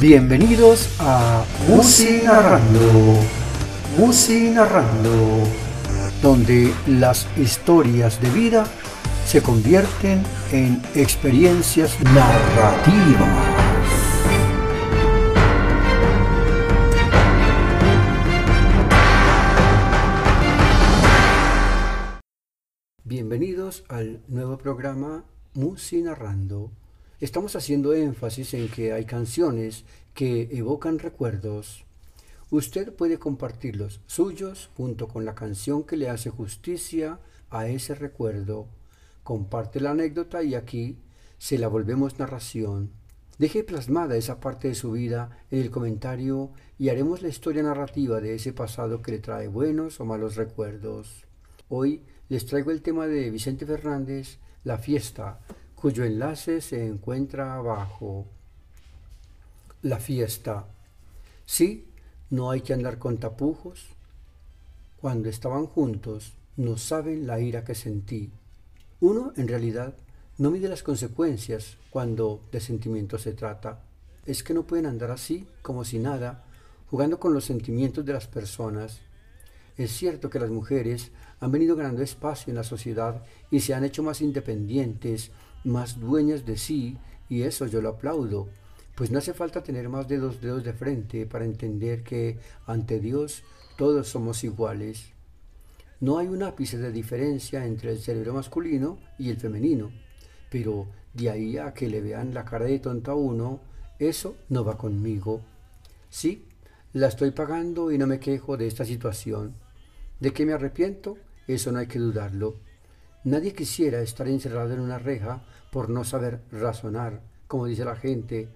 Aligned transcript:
Bienvenidos 0.00 0.96
a 0.98 1.44
Musi 1.68 2.22
Narrando, 2.24 3.20
Musi 3.98 4.48
Narrando, 4.48 5.46
donde 6.22 6.72
las 6.86 7.28
historias 7.36 8.18
de 8.22 8.30
vida 8.30 8.64
se 9.26 9.42
convierten 9.42 10.22
en 10.52 10.80
experiencias 10.94 12.02
narrativas. 12.14 13.28
Bienvenidos 23.04 23.84
al 23.90 24.22
nuevo 24.28 24.56
programa 24.56 25.26
Musi 25.52 26.00
Narrando. 26.00 26.79
Estamos 27.20 27.54
haciendo 27.54 27.92
énfasis 27.92 28.54
en 28.54 28.68
que 28.70 28.94
hay 28.94 29.04
canciones 29.04 29.84
que 30.14 30.48
evocan 30.52 30.98
recuerdos. 30.98 31.84
Usted 32.48 32.94
puede 32.94 33.18
compartir 33.18 33.76
los 33.76 34.00
suyos 34.06 34.70
junto 34.74 35.06
con 35.06 35.26
la 35.26 35.34
canción 35.34 35.84
que 35.84 35.98
le 35.98 36.08
hace 36.08 36.30
justicia 36.30 37.20
a 37.50 37.68
ese 37.68 37.94
recuerdo. 37.94 38.68
Comparte 39.22 39.80
la 39.80 39.90
anécdota 39.90 40.42
y 40.42 40.54
aquí 40.54 40.96
se 41.36 41.58
la 41.58 41.68
volvemos 41.68 42.18
narración. 42.18 42.90
Deje 43.38 43.64
plasmada 43.64 44.16
esa 44.16 44.40
parte 44.40 44.68
de 44.68 44.74
su 44.74 44.92
vida 44.92 45.44
en 45.50 45.60
el 45.60 45.70
comentario 45.70 46.52
y 46.78 46.88
haremos 46.88 47.20
la 47.20 47.28
historia 47.28 47.62
narrativa 47.62 48.22
de 48.22 48.34
ese 48.34 48.54
pasado 48.54 49.02
que 49.02 49.12
le 49.12 49.18
trae 49.18 49.46
buenos 49.46 50.00
o 50.00 50.06
malos 50.06 50.36
recuerdos. 50.36 51.26
Hoy 51.68 52.02
les 52.30 52.46
traigo 52.46 52.70
el 52.70 52.80
tema 52.80 53.06
de 53.06 53.28
Vicente 53.28 53.66
Fernández, 53.66 54.38
La 54.64 54.78
fiesta, 54.78 55.40
cuyo 55.80 56.04
enlace 56.04 56.60
se 56.60 56.86
encuentra 56.86 57.54
abajo. 57.54 58.26
La 59.80 59.98
fiesta. 59.98 60.66
Sí, 61.46 61.88
no 62.28 62.50
hay 62.50 62.60
que 62.60 62.74
andar 62.74 62.98
con 62.98 63.16
tapujos. 63.16 63.86
Cuando 65.00 65.30
estaban 65.30 65.66
juntos, 65.66 66.34
no 66.56 66.76
saben 66.76 67.26
la 67.26 67.40
ira 67.40 67.64
que 67.64 67.74
sentí. 67.74 68.30
Uno, 69.00 69.32
en 69.36 69.48
realidad, 69.48 69.94
no 70.36 70.50
mide 70.50 70.68
las 70.68 70.82
consecuencias 70.82 71.78
cuando 71.88 72.42
de 72.52 72.60
sentimientos 72.60 73.22
se 73.22 73.32
trata. 73.32 73.80
Es 74.26 74.42
que 74.42 74.52
no 74.52 74.66
pueden 74.66 74.84
andar 74.84 75.10
así, 75.10 75.48
como 75.62 75.86
si 75.86 75.98
nada, 75.98 76.44
jugando 76.90 77.18
con 77.18 77.32
los 77.32 77.46
sentimientos 77.46 78.04
de 78.04 78.12
las 78.12 78.26
personas. 78.26 79.00
Es 79.78 79.92
cierto 79.92 80.28
que 80.28 80.40
las 80.40 80.50
mujeres 80.50 81.10
han 81.40 81.50
venido 81.50 81.74
ganando 81.74 82.02
espacio 82.02 82.50
en 82.50 82.56
la 82.56 82.64
sociedad 82.64 83.22
y 83.50 83.60
se 83.60 83.72
han 83.72 83.84
hecho 83.84 84.02
más 84.02 84.20
independientes, 84.20 85.30
más 85.64 86.00
dueñas 86.00 86.46
de 86.46 86.56
sí, 86.56 86.98
y 87.28 87.42
eso 87.42 87.66
yo 87.66 87.80
lo 87.80 87.90
aplaudo, 87.90 88.48
pues 88.94 89.10
no 89.10 89.18
hace 89.18 89.32
falta 89.32 89.62
tener 89.62 89.88
más 89.88 90.08
de 90.08 90.18
dos 90.18 90.40
dedos 90.40 90.64
de 90.64 90.72
frente 90.72 91.26
para 91.26 91.44
entender 91.44 92.02
que 92.02 92.38
ante 92.66 93.00
Dios 93.00 93.44
todos 93.76 94.08
somos 94.08 94.44
iguales. 94.44 95.12
No 96.00 96.18
hay 96.18 96.28
un 96.28 96.42
ápice 96.42 96.78
de 96.78 96.92
diferencia 96.92 97.64
entre 97.66 97.92
el 97.92 97.98
cerebro 97.98 98.34
masculino 98.34 98.98
y 99.18 99.30
el 99.30 99.36
femenino, 99.36 99.90
pero 100.50 100.86
de 101.14 101.30
ahí 101.30 101.58
a 101.58 101.72
que 101.74 101.88
le 101.88 102.00
vean 102.00 102.34
la 102.34 102.44
cara 102.44 102.66
de 102.66 102.78
tonto 102.78 103.10
a 103.10 103.14
uno, 103.14 103.60
eso 103.98 104.36
no 104.48 104.64
va 104.64 104.76
conmigo. 104.78 105.42
Sí, 106.08 106.46
la 106.92 107.08
estoy 107.08 107.30
pagando 107.30 107.92
y 107.92 107.98
no 107.98 108.06
me 108.06 108.18
quejo 108.18 108.56
de 108.56 108.66
esta 108.66 108.84
situación. 108.84 109.54
¿De 110.20 110.32
qué 110.32 110.44
me 110.44 110.52
arrepiento? 110.52 111.16
Eso 111.46 111.70
no 111.72 111.78
hay 111.78 111.86
que 111.86 111.98
dudarlo. 111.98 112.56
Nadie 113.22 113.52
quisiera 113.52 114.00
estar 114.00 114.26
encerrado 114.28 114.72
en 114.72 114.80
una 114.80 114.98
reja 114.98 115.42
por 115.70 115.90
no 115.90 116.04
saber 116.04 116.40
razonar, 116.50 117.20
como 117.48 117.66
dice 117.66 117.84
la 117.84 117.94
gente, 117.94 118.48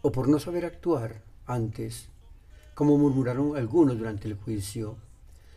o 0.00 0.10
por 0.10 0.28
no 0.28 0.38
saber 0.38 0.64
actuar 0.64 1.22
antes, 1.44 2.08
como 2.74 2.96
murmuraron 2.96 3.54
algunos 3.54 3.98
durante 3.98 4.26
el 4.26 4.36
juicio. 4.36 4.96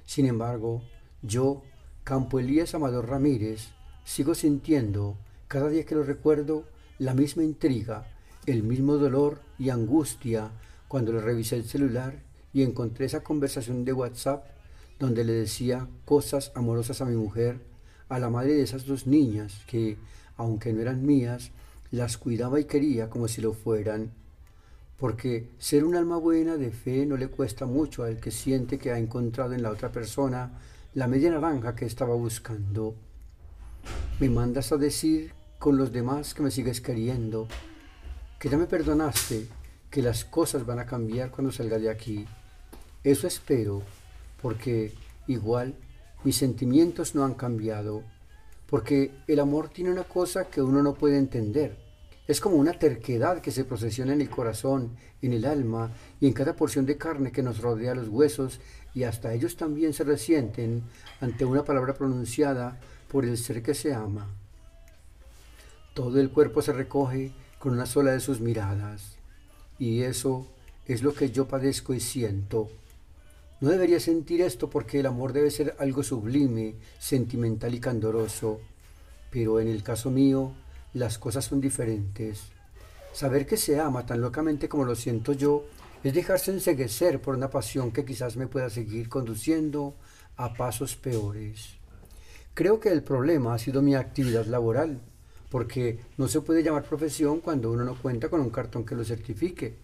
Sin 0.05 0.25
embargo, 0.25 0.81
yo, 1.21 1.63
Campo 2.03 2.39
Elías 2.39 2.75
Amador 2.75 3.07
Ramírez, 3.07 3.69
sigo 4.03 4.35
sintiendo, 4.35 5.15
cada 5.47 5.69
día 5.69 5.85
que 5.85 5.95
lo 5.95 6.03
recuerdo, 6.03 6.65
la 6.99 7.13
misma 7.13 7.43
intriga, 7.43 8.05
el 8.45 8.63
mismo 8.63 8.97
dolor 8.97 9.39
y 9.59 9.69
angustia 9.69 10.51
cuando 10.89 11.13
le 11.13 11.21
revisé 11.21 11.55
el 11.55 11.63
celular 11.63 12.21
y 12.51 12.63
encontré 12.63 13.05
esa 13.05 13.23
conversación 13.23 13.85
de 13.85 13.93
WhatsApp 13.93 14.43
donde 14.99 15.23
le 15.23 15.31
decía 15.31 15.87
cosas 16.03 16.51
amorosas 16.53 16.99
a 17.01 17.05
mi 17.05 17.15
mujer 17.15 17.70
a 18.11 18.19
la 18.19 18.29
madre 18.29 18.55
de 18.55 18.63
esas 18.63 18.85
dos 18.85 19.07
niñas 19.07 19.61
que, 19.67 19.97
aunque 20.35 20.73
no 20.73 20.81
eran 20.81 21.05
mías, 21.05 21.51
las 21.91 22.17
cuidaba 22.17 22.59
y 22.59 22.65
quería 22.65 23.09
como 23.09 23.29
si 23.29 23.41
lo 23.41 23.53
fueran, 23.53 24.11
porque 24.97 25.47
ser 25.59 25.85
un 25.85 25.95
alma 25.95 26.17
buena 26.17 26.57
de 26.57 26.71
fe 26.71 27.05
no 27.05 27.15
le 27.15 27.29
cuesta 27.29 27.65
mucho 27.65 28.03
al 28.03 28.19
que 28.19 28.29
siente 28.29 28.77
que 28.77 28.91
ha 28.91 28.99
encontrado 28.99 29.53
en 29.53 29.63
la 29.63 29.71
otra 29.71 29.93
persona 29.93 30.59
la 30.93 31.07
media 31.07 31.31
naranja 31.31 31.73
que 31.73 31.85
estaba 31.85 32.13
buscando. 32.13 32.95
Me 34.19 34.29
mandas 34.29 34.73
a 34.73 34.77
decir 34.77 35.31
con 35.57 35.77
los 35.77 35.93
demás 35.93 36.33
que 36.33 36.43
me 36.43 36.51
sigues 36.51 36.81
queriendo, 36.81 37.47
que 38.39 38.49
ya 38.49 38.57
me 38.57 38.67
perdonaste, 38.67 39.47
que 39.89 40.01
las 40.01 40.25
cosas 40.25 40.65
van 40.65 40.79
a 40.79 40.85
cambiar 40.85 41.31
cuando 41.31 41.53
salga 41.53 41.79
de 41.79 41.89
aquí. 41.89 42.25
Eso 43.05 43.25
espero, 43.25 43.81
porque 44.41 44.91
igual 45.27 45.75
mis 46.23 46.37
sentimientos 46.37 47.15
no 47.15 47.23
han 47.23 47.33
cambiado, 47.33 48.03
porque 48.67 49.11
el 49.27 49.39
amor 49.39 49.69
tiene 49.69 49.91
una 49.91 50.03
cosa 50.03 50.45
que 50.45 50.61
uno 50.61 50.83
no 50.83 50.93
puede 50.93 51.17
entender. 51.17 51.77
Es 52.27 52.39
como 52.39 52.55
una 52.55 52.73
terquedad 52.73 53.41
que 53.41 53.51
se 53.51 53.65
procesiona 53.65 54.13
en 54.13 54.21
el 54.21 54.29
corazón, 54.29 54.95
en 55.21 55.33
el 55.33 55.45
alma 55.45 55.91
y 56.19 56.27
en 56.27 56.33
cada 56.33 56.55
porción 56.55 56.85
de 56.85 56.97
carne 56.97 57.31
que 57.31 57.43
nos 57.43 57.59
rodea 57.59 57.95
los 57.95 58.07
huesos 58.07 58.59
y 58.93 59.03
hasta 59.03 59.33
ellos 59.33 59.57
también 59.57 59.93
se 59.93 60.03
resienten 60.03 60.83
ante 61.19 61.45
una 61.45 61.65
palabra 61.65 61.93
pronunciada 61.93 62.79
por 63.09 63.25
el 63.25 63.37
ser 63.37 63.61
que 63.63 63.73
se 63.73 63.93
ama. 63.93 64.29
Todo 65.93 66.19
el 66.19 66.29
cuerpo 66.29 66.61
se 66.61 66.71
recoge 66.71 67.33
con 67.59 67.73
una 67.73 67.85
sola 67.85 68.11
de 68.11 68.19
sus 68.19 68.39
miradas 68.39 69.17
y 69.77 70.03
eso 70.03 70.47
es 70.85 71.03
lo 71.03 71.13
que 71.13 71.31
yo 71.31 71.47
padezco 71.47 71.93
y 71.93 71.99
siento. 71.99 72.69
No 73.61 73.69
debería 73.69 73.99
sentir 73.99 74.41
esto 74.41 74.71
porque 74.71 74.99
el 74.99 75.05
amor 75.05 75.33
debe 75.33 75.51
ser 75.51 75.75
algo 75.77 76.01
sublime, 76.01 76.73
sentimental 76.97 77.75
y 77.75 77.79
candoroso, 77.79 78.59
pero 79.29 79.59
en 79.59 79.67
el 79.67 79.83
caso 79.83 80.09
mío 80.09 80.51
las 80.95 81.19
cosas 81.19 81.45
son 81.45 81.61
diferentes. 81.61 82.41
Saber 83.13 83.45
que 83.45 83.57
se 83.57 83.79
ama 83.79 84.03
tan 84.03 84.19
locamente 84.19 84.67
como 84.67 84.83
lo 84.83 84.95
siento 84.95 85.33
yo 85.33 85.65
es 86.03 86.11
dejarse 86.11 86.49
enseguecer 86.49 87.21
por 87.21 87.35
una 87.35 87.51
pasión 87.51 87.91
que 87.91 88.03
quizás 88.03 88.35
me 88.35 88.47
pueda 88.47 88.71
seguir 88.71 89.09
conduciendo 89.09 89.93
a 90.37 90.55
pasos 90.55 90.95
peores. 90.95 91.75
Creo 92.55 92.79
que 92.79 92.89
el 92.89 93.03
problema 93.03 93.53
ha 93.53 93.59
sido 93.59 93.83
mi 93.83 93.93
actividad 93.93 94.47
laboral, 94.47 94.99
porque 95.49 95.99
no 96.17 96.27
se 96.27 96.41
puede 96.41 96.63
llamar 96.63 96.85
profesión 96.85 97.41
cuando 97.41 97.71
uno 97.71 97.83
no 97.83 97.93
cuenta 97.93 98.27
con 98.27 98.41
un 98.41 98.49
cartón 98.49 98.85
que 98.85 98.95
lo 98.95 99.05
certifique. 99.05 99.75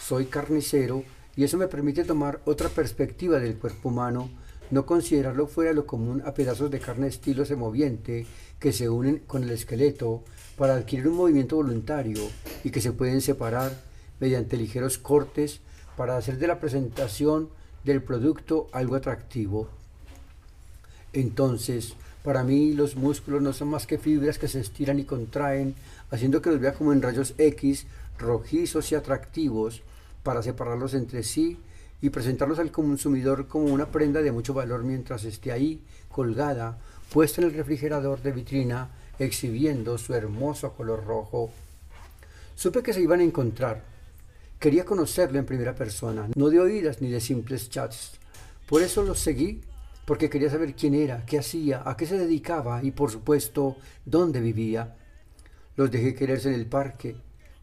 Soy 0.00 0.26
carnicero 0.26 1.04
y 1.38 1.44
eso 1.44 1.56
me 1.56 1.68
permite 1.68 2.02
tomar 2.02 2.40
otra 2.46 2.68
perspectiva 2.68 3.38
del 3.38 3.58
cuerpo 3.58 3.90
humano, 3.90 4.28
no 4.72 4.84
considerarlo 4.84 5.46
fuera 5.46 5.70
de 5.70 5.76
lo 5.76 5.86
común 5.86 6.20
a 6.26 6.34
pedazos 6.34 6.68
de 6.68 6.80
carne 6.80 7.06
estilo 7.06 7.44
semoviente 7.44 8.26
que 8.58 8.72
se 8.72 8.88
unen 8.88 9.20
con 9.20 9.44
el 9.44 9.50
esqueleto 9.50 10.24
para 10.56 10.74
adquirir 10.74 11.06
un 11.06 11.14
movimiento 11.14 11.54
voluntario 11.54 12.20
y 12.64 12.70
que 12.70 12.80
se 12.80 12.90
pueden 12.90 13.20
separar 13.20 13.70
mediante 14.18 14.56
ligeros 14.56 14.98
cortes 14.98 15.60
para 15.96 16.16
hacer 16.16 16.38
de 16.38 16.48
la 16.48 16.58
presentación 16.58 17.50
del 17.84 18.02
producto 18.02 18.68
algo 18.72 18.96
atractivo. 18.96 19.68
Entonces, 21.12 21.94
para 22.24 22.42
mí 22.42 22.72
los 22.72 22.96
músculos 22.96 23.42
no 23.42 23.52
son 23.52 23.68
más 23.68 23.86
que 23.86 23.98
fibras 23.98 24.38
que 24.38 24.48
se 24.48 24.58
estiran 24.58 24.98
y 24.98 25.04
contraen, 25.04 25.76
haciendo 26.10 26.42
que 26.42 26.50
los 26.50 26.58
vea 26.58 26.74
como 26.74 26.92
en 26.92 27.00
rayos 27.00 27.34
X, 27.38 27.86
rojizos 28.18 28.90
y 28.90 28.96
atractivos, 28.96 29.82
para 30.28 30.42
separarlos 30.42 30.92
entre 30.92 31.22
sí 31.22 31.56
y 32.02 32.10
presentarlos 32.10 32.58
al 32.58 32.70
consumidor 32.70 33.48
como 33.48 33.72
una 33.72 33.90
prenda 33.90 34.20
de 34.20 34.30
mucho 34.30 34.52
valor 34.52 34.84
mientras 34.84 35.24
esté 35.24 35.52
ahí, 35.52 35.82
colgada, 36.10 36.78
puesta 37.10 37.40
en 37.40 37.46
el 37.46 37.54
refrigerador 37.54 38.20
de 38.20 38.32
vitrina, 38.32 38.90
exhibiendo 39.18 39.96
su 39.96 40.12
hermoso 40.12 40.74
color 40.74 41.06
rojo. 41.06 41.50
Supe 42.54 42.82
que 42.82 42.92
se 42.92 43.00
iban 43.00 43.20
a 43.20 43.24
encontrar. 43.24 43.82
Quería 44.58 44.84
conocerlo 44.84 45.38
en 45.38 45.46
primera 45.46 45.74
persona, 45.74 46.28
no 46.36 46.50
de 46.50 46.60
oídas 46.60 47.00
ni 47.00 47.08
de 47.08 47.22
simples 47.22 47.70
chats. 47.70 48.18
Por 48.68 48.82
eso 48.82 49.02
los 49.02 49.18
seguí, 49.18 49.62
porque 50.04 50.28
quería 50.28 50.50
saber 50.50 50.74
quién 50.74 50.94
era, 50.94 51.24
qué 51.24 51.38
hacía, 51.38 51.82
a 51.86 51.96
qué 51.96 52.04
se 52.04 52.18
dedicaba 52.18 52.84
y, 52.84 52.90
por 52.90 53.10
supuesto, 53.10 53.78
dónde 54.04 54.42
vivía. 54.42 54.94
Los 55.74 55.90
dejé 55.90 56.14
quererse 56.14 56.50
en 56.50 56.54
el 56.56 56.66
parque, 56.66 57.16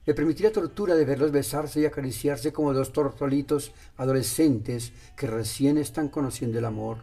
le 0.05 0.13
permití 0.13 0.43
la 0.43 0.51
tortura 0.51 0.95
de 0.95 1.05
verlos 1.05 1.31
besarse 1.31 1.79
y 1.79 1.85
acariciarse 1.85 2.53
como 2.53 2.73
dos 2.73 2.93
tortolitos 2.93 3.71
adolescentes 3.97 4.93
que 5.17 5.27
recién 5.27 5.77
están 5.77 6.09
conociendo 6.09 6.59
el 6.59 6.65
amor. 6.65 6.99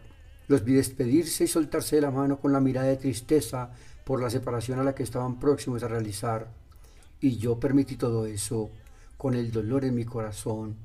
Los 0.47 0.63
vi 0.63 0.73
despedirse 0.73 1.43
y 1.43 1.47
soltarse 1.47 1.97
de 1.97 2.01
la 2.01 2.11
mano 2.11 2.39
con 2.39 2.53
la 2.53 2.61
mirada 2.61 2.87
de 2.87 2.97
tristeza 2.97 3.71
por 4.05 4.21
la 4.21 4.29
separación 4.29 4.79
a 4.79 4.83
la 4.83 4.95
que 4.95 5.03
estaban 5.03 5.39
próximos 5.39 5.83
a 5.83 5.87
realizar. 5.87 6.47
Y 7.19 7.37
yo 7.37 7.59
permití 7.59 7.95
todo 7.95 8.25
eso, 8.25 8.69
con 9.17 9.33
el 9.33 9.51
dolor 9.51 9.85
en 9.85 9.95
mi 9.95 10.05
corazón. 10.05 10.75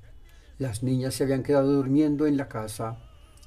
Las 0.58 0.82
niñas 0.82 1.14
se 1.14 1.24
habían 1.24 1.42
quedado 1.42 1.72
durmiendo 1.72 2.26
en 2.26 2.36
la 2.36 2.48
casa. 2.48 2.98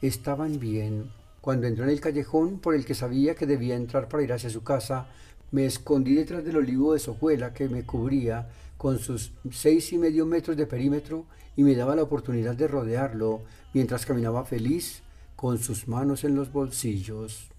Estaban 0.01 0.59
bien. 0.59 1.11
Cuando 1.41 1.67
entré 1.67 1.83
en 1.85 1.89
el 1.89 2.01
callejón 2.01 2.59
por 2.59 2.75
el 2.75 2.85
que 2.85 2.95
sabía 2.95 3.35
que 3.35 3.45
debía 3.45 3.75
entrar 3.75 4.07
para 4.07 4.23
ir 4.23 4.31
hacia 4.31 4.49
su 4.49 4.63
casa, 4.63 5.07
me 5.51 5.65
escondí 5.65 6.15
detrás 6.15 6.43
del 6.43 6.57
olivo 6.57 6.93
de 6.93 6.99
sojuela 6.99 7.53
que 7.53 7.67
me 7.67 7.83
cubría 7.83 8.49
con 8.77 8.99
sus 8.99 9.31
seis 9.51 9.91
y 9.93 9.97
medio 9.97 10.25
metros 10.25 10.57
de 10.57 10.65
perímetro 10.65 11.25
y 11.55 11.63
me 11.63 11.75
daba 11.75 11.95
la 11.95 12.03
oportunidad 12.03 12.55
de 12.55 12.67
rodearlo 12.67 13.41
mientras 13.73 14.05
caminaba 14.05 14.45
feliz 14.45 15.03
con 15.35 15.59
sus 15.59 15.87
manos 15.87 16.23
en 16.23 16.35
los 16.35 16.51
bolsillos. 16.51 17.49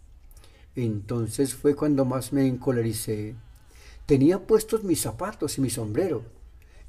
Entonces 0.74 1.54
fue 1.54 1.74
cuando 1.76 2.04
más 2.04 2.32
me 2.32 2.46
encolericé. 2.46 3.34
Tenía 4.06 4.40
puestos 4.40 4.84
mis 4.84 5.00
zapatos 5.00 5.58
y 5.58 5.60
mi 5.60 5.70
sombrero. 5.70 6.24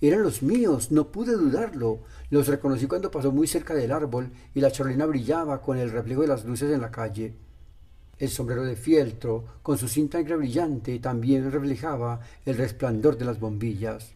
Eran 0.01 0.23
los 0.23 0.41
míos, 0.41 0.91
no 0.91 1.11
pude 1.11 1.33
dudarlo. 1.33 1.99
Los 2.29 2.47
reconocí 2.47 2.87
cuando 2.87 3.11
pasó 3.11 3.31
muy 3.31 3.47
cerca 3.47 3.73
del 3.73 3.91
árbol 3.91 4.31
y 4.55 4.61
la 4.61 4.71
charolina 4.71 5.05
brillaba 5.05 5.61
con 5.61 5.77
el 5.77 5.91
reflejo 5.91 6.21
de 6.21 6.27
las 6.27 6.45
luces 6.45 6.71
en 6.71 6.81
la 6.81 6.91
calle. 6.91 7.33
El 8.19 8.29
sombrero 8.29 8.63
de 8.63 8.75
fieltro, 8.75 9.43
con 9.63 9.77
su 9.77 9.87
cinta 9.87 10.19
negra 10.19 10.35
brillante, 10.35 10.99
también 10.99 11.51
reflejaba 11.51 12.19
el 12.45 12.57
resplandor 12.57 13.17
de 13.17 13.25
las 13.25 13.39
bombillas. 13.39 14.11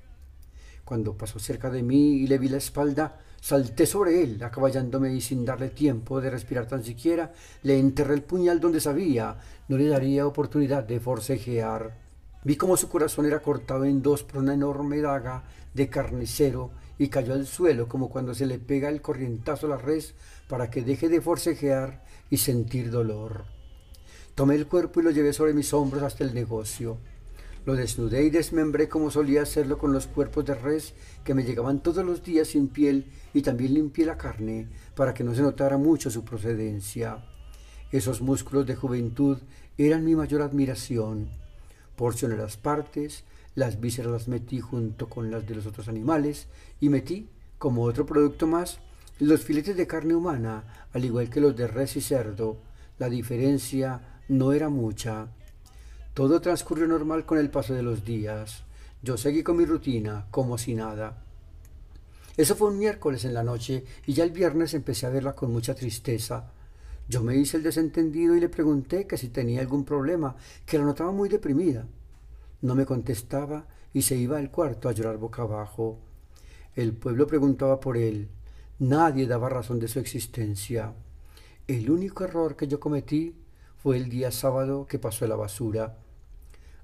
Cuando 0.85 1.17
pasó 1.17 1.39
cerca 1.39 1.69
de 1.69 1.83
mí 1.83 2.17
y 2.17 2.27
le 2.27 2.37
vi 2.37 2.47
la 2.47 2.57
espalda, 2.57 3.19
salté 3.41 3.85
sobre 3.85 4.23
él, 4.23 4.41
acaballándome 4.43 5.13
y 5.13 5.19
sin 5.19 5.43
darle 5.43 5.69
tiempo 5.69 6.21
de 6.21 6.29
respirar 6.29 6.67
tan 6.67 6.83
siquiera, 6.83 7.33
le 7.63 7.79
enterré 7.79 8.13
el 8.13 8.21
puñal 8.21 8.59
donde 8.59 8.79
sabía 8.79 9.37
no 9.67 9.77
le 9.77 9.87
daría 9.87 10.27
oportunidad 10.27 10.83
de 10.83 10.99
forcejear. 10.99 11.97
Vi 12.43 12.55
cómo 12.55 12.77
su 12.77 12.87
corazón 12.87 13.25
era 13.25 13.41
cortado 13.41 13.83
en 13.83 14.01
dos 14.01 14.23
por 14.23 14.41
una 14.41 14.53
enorme 14.53 15.01
daga 15.01 15.43
de 15.73 15.89
carnicero 15.89 16.71
y 16.97 17.09
cayó 17.09 17.33
al 17.33 17.45
suelo 17.45 17.87
como 17.87 18.09
cuando 18.09 18.33
se 18.33 18.45
le 18.45 18.59
pega 18.59 18.89
el 18.89 19.01
corrientazo 19.01 19.67
a 19.67 19.71
la 19.71 19.77
res 19.77 20.13
para 20.47 20.69
que 20.69 20.83
deje 20.83 21.09
de 21.09 21.19
forcejear 21.19 22.05
y 22.29 22.37
sentir 22.37 22.91
dolor. 22.91 23.56
Tomé 24.37 24.53
el 24.53 24.67
cuerpo 24.67 24.99
y 24.99 25.03
lo 25.03 25.09
llevé 25.09 25.33
sobre 25.33 25.55
mis 25.55 25.73
hombros 25.73 26.03
hasta 26.03 26.23
el 26.23 26.35
negocio. 26.35 26.99
Lo 27.65 27.73
desnudé 27.73 28.23
y 28.23 28.29
desmembré 28.29 28.87
como 28.87 29.09
solía 29.09 29.41
hacerlo 29.41 29.79
con 29.79 29.91
los 29.91 30.05
cuerpos 30.05 30.45
de 30.45 30.53
res 30.53 30.93
que 31.23 31.33
me 31.33 31.43
llegaban 31.43 31.81
todos 31.81 32.05
los 32.05 32.21
días 32.21 32.49
sin 32.49 32.67
piel 32.67 33.07
y 33.33 33.41
también 33.41 33.73
limpié 33.73 34.05
la 34.05 34.15
carne 34.15 34.67
para 34.95 35.15
que 35.15 35.23
no 35.23 35.33
se 35.33 35.41
notara 35.41 35.79
mucho 35.79 36.11
su 36.11 36.23
procedencia. 36.23 37.25
Esos 37.91 38.21
músculos 38.21 38.67
de 38.67 38.75
juventud 38.75 39.39
eran 39.75 40.05
mi 40.05 40.15
mayor 40.15 40.43
admiración. 40.43 41.29
Porcioné 41.95 42.37
las 42.37 42.57
partes, 42.57 43.23
las 43.55 43.79
vísceras 43.79 44.11
las 44.11 44.27
metí 44.27 44.59
junto 44.59 45.09
con 45.09 45.31
las 45.31 45.47
de 45.47 45.55
los 45.55 45.65
otros 45.65 45.87
animales 45.87 46.45
y 46.79 46.89
metí, 46.89 47.27
como 47.57 47.85
otro 47.85 48.05
producto 48.05 48.45
más, 48.45 48.81
los 49.17 49.41
filetes 49.41 49.75
de 49.75 49.87
carne 49.87 50.13
humana, 50.13 50.87
al 50.93 51.03
igual 51.05 51.27
que 51.31 51.41
los 51.41 51.55
de 51.55 51.65
res 51.65 51.95
y 51.95 52.01
cerdo. 52.01 52.57
La 52.99 53.09
diferencia 53.09 54.16
no 54.27 54.53
era 54.53 54.69
mucha. 54.69 55.27
Todo 56.13 56.41
transcurrió 56.41 56.87
normal 56.87 57.25
con 57.25 57.37
el 57.37 57.49
paso 57.49 57.73
de 57.73 57.83
los 57.83 58.03
días. 58.03 58.63
Yo 59.01 59.17
seguí 59.17 59.43
con 59.43 59.57
mi 59.57 59.65
rutina, 59.65 60.27
como 60.31 60.57
si 60.57 60.73
nada. 60.73 61.23
Eso 62.35 62.55
fue 62.55 62.69
un 62.69 62.77
miércoles 62.77 63.25
en 63.25 63.33
la 63.33 63.43
noche 63.43 63.83
y 64.05 64.13
ya 64.13 64.23
el 64.23 64.31
viernes 64.31 64.73
empecé 64.73 65.05
a 65.05 65.11
verla 65.11 65.33
con 65.33 65.51
mucha 65.51 65.75
tristeza. 65.75 66.51
Yo 67.07 67.23
me 67.23 67.35
hice 67.35 67.57
el 67.57 67.63
desentendido 67.63 68.35
y 68.35 68.39
le 68.39 68.49
pregunté 68.49 69.07
que 69.07 69.17
si 69.17 69.29
tenía 69.29 69.61
algún 69.61 69.85
problema, 69.85 70.35
que 70.65 70.77
la 70.77 70.83
notaba 70.83 71.11
muy 71.11 71.29
deprimida. 71.29 71.87
No 72.61 72.75
me 72.75 72.85
contestaba 72.85 73.65
y 73.93 74.01
se 74.01 74.17
iba 74.17 74.37
al 74.37 74.51
cuarto 74.51 74.89
a 74.89 74.91
llorar 74.91 75.17
boca 75.17 75.43
abajo. 75.43 75.99
El 76.75 76.93
pueblo 76.93 77.27
preguntaba 77.27 77.79
por 77.79 77.97
él. 77.97 78.29
Nadie 78.79 79.25
daba 79.25 79.49
razón 79.49 79.79
de 79.79 79.87
su 79.87 79.99
existencia. 79.99 80.93
El 81.67 81.89
único 81.89 82.23
error 82.23 82.55
que 82.55 82.67
yo 82.67 82.79
cometí 82.79 83.35
fue 83.77 83.97
el 83.97 84.09
día 84.09 84.31
sábado 84.31 84.85
que 84.87 84.99
pasó 84.99 85.25
a 85.25 85.27
la 85.27 85.35
basura. 85.35 85.97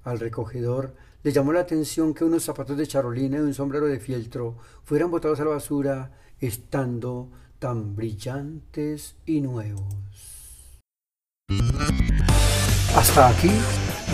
Al 0.04 0.20
recogedor 0.20 0.96
le 1.24 1.32
llamó 1.32 1.54
la 1.54 1.62
atención 1.62 2.14
que 2.14 2.26
unos 2.26 2.44
zapatos 2.44 2.78
de 2.78 2.88
charolina 2.88 3.38
y 3.38 3.42
un 3.42 3.54
sombrero 3.54 3.88
de 3.88 4.00
fieltro 4.00 4.58
fueran 4.84 5.10
botados 5.10 5.40
a 5.40 5.46
la 5.46 5.52
basura 5.52 6.12
estando 6.40 7.30
tan 7.60 7.96
brillantes 7.96 9.16
y 9.26 9.40
nuevos. 9.40 9.86
Hasta 12.96 13.30
aquí, 13.30 13.52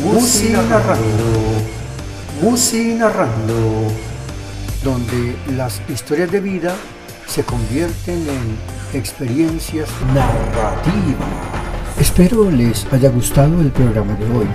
Musi 0.04 0.50
narrando, 0.50 1.42
Musi 2.42 2.94
narrando, 2.94 3.88
donde 4.84 5.36
las 5.56 5.82
historias 5.90 6.32
de 6.32 6.40
vida 6.40 6.76
se 7.28 7.44
convierten 7.44 8.28
en 8.30 8.58
experiencias 8.94 9.90
narrativas. 10.14 11.59
Espero 12.00 12.50
les 12.50 12.86
haya 12.92 13.10
gustado 13.10 13.62
el 13.62 13.72
programa 13.72 14.14
de 14.16 14.26
hoy. 14.26 14.48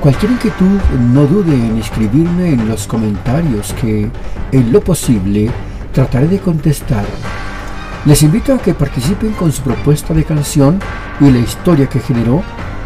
Cualquier 0.00 0.32
inquietud, 0.32 0.80
no 1.12 1.26
dude 1.26 1.54
en 1.54 1.78
escribirme 1.78 2.52
en 2.52 2.68
los 2.68 2.86
comentarios 2.86 3.72
que, 3.74 4.10
en 4.52 4.72
lo 4.72 4.80
posible, 4.80 5.50
trataré 5.92 6.28
de 6.28 6.38
contestar 6.38 7.04
les 8.06 8.22
invito 8.22 8.54
a 8.54 8.58
que 8.58 8.72
participen 8.72 9.32
con 9.32 9.52
su 9.52 9.60
propuesta 9.60 10.14
de 10.14 10.24
canción 10.24 10.80
y 11.20 11.30
la 11.30 11.38
historia 11.38 11.86
que 11.86 12.00
generó 12.00 12.42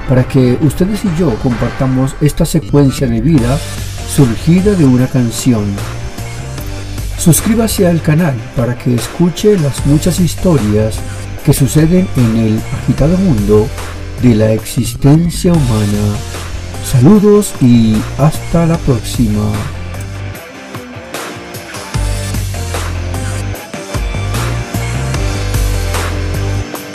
para 0.09 0.25
que 0.25 0.59
ustedes 0.63 1.05
y 1.05 1.17
yo 1.17 1.33
compartamos 1.37 2.17
esta 2.21 2.45
secuencia 2.45 3.07
de 3.07 3.21
vida 3.21 3.57
surgida 4.09 4.73
de 4.75 4.85
una 4.85 5.07
canción. 5.07 5.65
Suscríbase 7.17 7.87
al 7.87 8.03
canal 8.03 8.35
para 8.57 8.77
que 8.77 8.97
escuche 8.97 9.57
las 9.57 9.87
muchas 9.87 10.19
historias 10.19 10.99
que 11.45 11.53
suceden 11.53 12.09
en 12.17 12.37
el 12.37 12.61
agitado 12.83 13.17
mundo 13.19 13.69
de 14.23 14.35
la 14.35 14.53
existencia 14.53 15.53
humana. 15.53 16.17
Saludos 16.85 17.55
y 17.61 17.97
hasta 18.19 18.67
la 18.67 18.79
próxima. 18.79 19.53